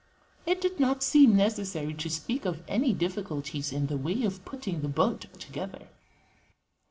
[0.47, 4.81] It did not seem necessary to speak of any difficulties in the way of putting
[4.81, 5.89] the boat together.